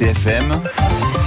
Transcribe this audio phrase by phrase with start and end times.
[0.00, 0.62] RCFM,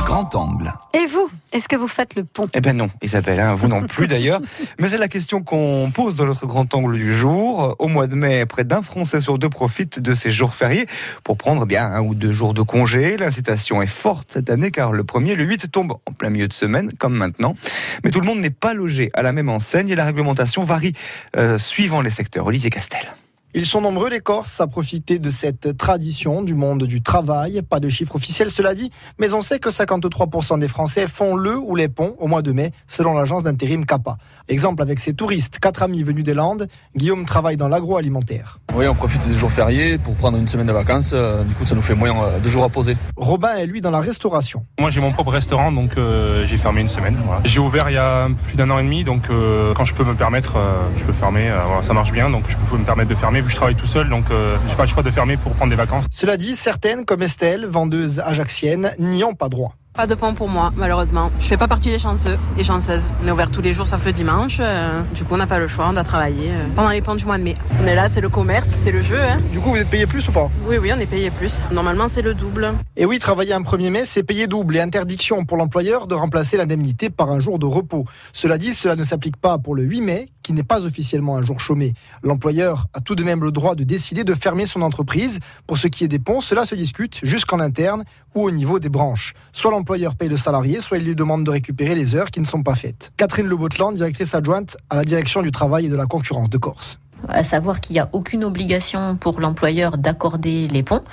[0.04, 0.74] grand angle.
[0.96, 2.48] Et vous, est-ce que vous faites le pont?
[2.56, 4.42] Eh ben non, Isabelle, hein, vous non plus d'ailleurs.
[4.80, 7.76] Mais c'est la question qu'on pose dans notre grand angle du jour.
[7.78, 10.88] Au mois de mai, près d'un Français sur deux profite de ces jours fériés
[11.24, 13.16] pour prendre bien un ou deux jours de congé.
[13.16, 16.54] L'incitation est forte cette année car le premier, le 8, tombe en plein milieu de
[16.54, 17.56] semaine, comme maintenant.
[18.04, 20.94] Mais tout le monde n'est pas logé à la même enseigne et la réglementation varie
[21.38, 22.48] euh, suivant les secteurs.
[22.48, 23.14] Olivier Castel.
[23.56, 27.62] Ils sont nombreux les Corses à profiter de cette tradition du monde du travail.
[27.62, 28.90] Pas de chiffre officiel cela dit,
[29.20, 32.52] mais on sait que 53% des Français font le ou les ponts au mois de
[32.52, 34.18] mai, selon l'agence d'intérim CAPA.
[34.48, 38.60] Exemple avec ses touristes, quatre amis venus des Landes, Guillaume travaille dans l'agroalimentaire.
[38.74, 41.12] Oui, on profite des jours fériés pour prendre une semaine de vacances.
[41.14, 42.98] Euh, du coup, ça nous fait moins euh, de jours à poser.
[43.18, 44.66] Robin est lui dans la restauration.
[44.80, 47.18] Moi, j'ai mon propre restaurant, donc euh, j'ai fermé une semaine.
[47.24, 47.42] Voilà.
[47.46, 50.04] J'ai ouvert il y a plus d'un an et demi, donc euh, quand je peux
[50.04, 51.52] me permettre, euh, je peux fermer.
[51.52, 53.56] Euh, voilà, ça marche bien, donc je peux me permettre de fermer vu que je
[53.58, 56.06] travaille tout seul, donc euh, j'ai pas le choix de fermer pour prendre des vacances.
[56.12, 59.76] Cela dit, certaines, comme Estelle, vendeuse ajaxienne, n'y ont pas droit.
[59.94, 61.30] Pas de pont pour moi, malheureusement.
[61.40, 63.14] Je fais pas partie des chanceux, des chanceuses.
[63.24, 64.58] On est ouvert tous les jours sauf le dimanche.
[64.60, 67.14] euh, du coup, on n'a pas le choix, on doit travailler euh, pendant les ponts
[67.14, 67.54] du mois de mai.
[67.80, 69.22] On est là, c'est le commerce, c'est le jeu.
[69.22, 69.40] Hein.
[69.52, 70.50] Du coup, vous êtes payé plus ou pas?
[70.68, 71.62] Oui, oui, on est payé plus.
[71.72, 72.74] Normalement, c'est le double.
[72.98, 76.58] Et oui, travailler un 1er mai, c'est payer double et interdiction pour l'employeur de remplacer
[76.58, 78.06] l'indemnité par un jour de repos.
[78.34, 81.42] Cela dit, cela ne s'applique pas pour le 8 mai, qui n'est pas officiellement un
[81.42, 81.94] jour chômé.
[82.22, 85.40] L'employeur a tout de même le droit de décider de fermer son entreprise.
[85.66, 88.04] Pour ce qui est des ponts, cela se discute jusqu'en interne
[88.36, 89.34] ou au niveau des branches.
[89.54, 92.46] Soit l'employeur paye le salarié, soit il lui demande de récupérer les heures qui ne
[92.46, 93.12] sont pas faites.
[93.18, 97.00] Catherine Lebotland, directrice adjointe à la direction du travail et de la concurrence de Corse
[97.28, 101.04] à savoir qu'il n'y a aucune obligation pour l'employeur d'accorder les ponts.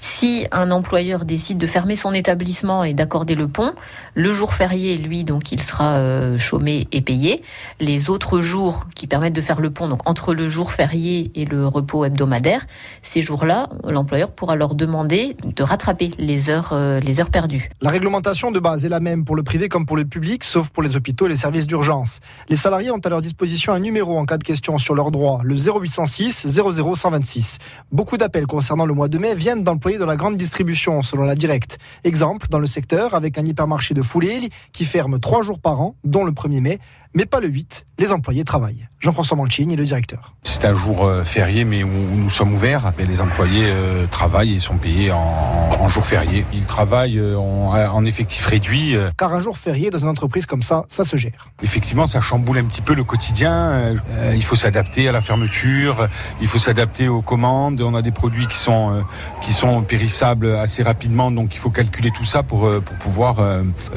[0.00, 3.72] Si un employeur décide de fermer son établissement et d'accorder le pont,
[4.14, 7.42] le jour férié, lui, donc il sera euh, chômé et payé.
[7.78, 11.44] Les autres jours qui permettent de faire le pont, donc entre le jour férié et
[11.44, 12.66] le repos hebdomadaire,
[13.02, 17.70] ces jours-là, l'employeur pourra leur demander de rattraper les heures, euh, les heures perdues.
[17.80, 20.68] La réglementation de base est la même pour le privé comme pour le public, sauf
[20.68, 22.20] pour les hôpitaux et les services d'urgence.
[22.48, 25.40] Les salariés ont à leur disposition un numéro en cas de question sur leurs droits,
[25.60, 27.58] 0806 00 126.
[27.92, 31.34] Beaucoup d'appels concernant le mois de mai viennent d'employés de la grande distribution, selon la
[31.34, 31.78] directe.
[32.04, 35.94] Exemple, dans le secteur, avec un hypermarché de Foulé qui ferme trois jours par an,
[36.04, 36.78] dont le 1er mai,
[37.14, 37.86] mais pas le 8.
[37.98, 38.88] Les employés travaillent.
[38.98, 40.34] Jean-François Mancini, le directeur.
[40.42, 42.92] C'est un jour euh, férié, mais où nous sommes ouverts.
[42.98, 46.44] Mais les employés euh, travaillent et sont payés en, en jour férié.
[46.52, 48.94] Ils travaillent euh, en, en, effectif réduit.
[49.16, 51.48] Car un jour férié dans une entreprise comme ça, ça se gère.
[51.62, 53.96] Effectivement, ça chamboule un petit peu le quotidien.
[54.12, 56.08] Euh, il faut s'adapter à la fermeture,
[56.40, 57.80] il faut s'adapter aux commandes.
[57.80, 59.02] On a des produits qui sont, euh,
[59.42, 63.36] qui sont périssables assez rapidement, donc il faut calculer tout ça pour, pour pouvoir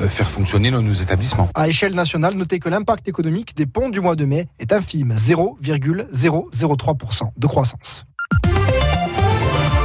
[0.10, 1.50] faire fonctionner nos, nos établissements.
[1.56, 2.70] À échelle nationale, notez que
[3.08, 8.06] économique des ponts du mois de mai est infime, 0,003% de croissance.